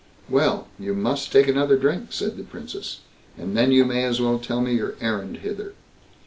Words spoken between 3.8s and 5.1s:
may as well tell me your